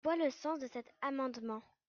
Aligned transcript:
Voilà 0.03 0.25
le 0.25 0.31
sens 0.31 0.57
de 0.57 0.65
cet 0.65 0.89
amendement. 1.03 1.61